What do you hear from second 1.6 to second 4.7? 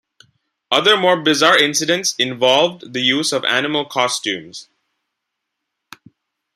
incidents involved the use of animal costumes.